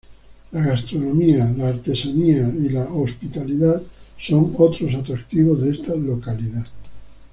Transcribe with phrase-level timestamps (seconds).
[0.51, 3.83] La gastronomía, la artesanía y el hospitalidad
[4.19, 6.65] son otros atractivos de esta localidad.